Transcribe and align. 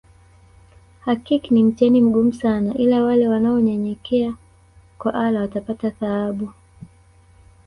Hakik 1.01 1.51
ni 1.51 1.63
mtihani 1.63 2.01
mgumu 2.01 2.33
sana 2.33 2.73
ila 2.83 2.97
wale 3.03 3.27
wanaonyenyekea 3.27 4.31
kw 4.99 5.07
allah 5.23 5.41
watapata 5.41 5.91
thawabu 5.91 6.49